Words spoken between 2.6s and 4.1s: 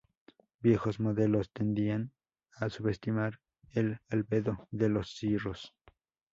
subestimar el